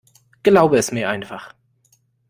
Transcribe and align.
Glaube 0.41 0.79
es 0.79 0.91
mir 0.91 1.09
einfach. 1.09 1.53